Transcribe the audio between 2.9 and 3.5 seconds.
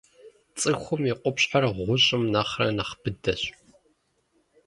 быдэщ.